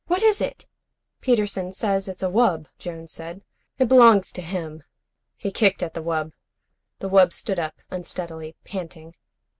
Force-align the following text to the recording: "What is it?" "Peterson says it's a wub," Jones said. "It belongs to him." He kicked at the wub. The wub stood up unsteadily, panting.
"What 0.07 0.23
is 0.23 0.41
it?" 0.41 0.65
"Peterson 1.19 1.73
says 1.73 2.07
it's 2.07 2.23
a 2.23 2.27
wub," 2.27 2.65
Jones 2.79 3.11
said. 3.11 3.43
"It 3.77 3.87
belongs 3.87 4.31
to 4.31 4.41
him." 4.41 4.81
He 5.37 5.51
kicked 5.51 5.83
at 5.83 5.93
the 5.93 6.01
wub. 6.01 6.31
The 6.97 7.07
wub 7.11 7.31
stood 7.31 7.59
up 7.59 7.75
unsteadily, 7.91 8.55
panting. 8.63 9.13